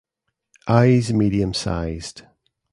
Eyes 0.67 1.13
medium 1.13 1.53
sized. 1.53 2.23